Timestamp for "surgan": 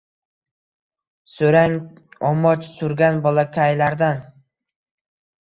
2.79-3.21